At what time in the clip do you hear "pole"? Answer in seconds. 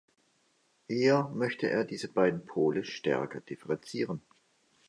2.47-2.83